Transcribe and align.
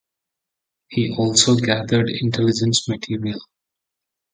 He 0.89 1.15
also 1.15 1.53
gathered 1.57 2.09
intelligence 2.09 2.87
material. 2.89 3.39